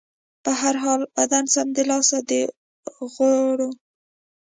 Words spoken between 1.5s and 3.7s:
سمدلاسه د غوړو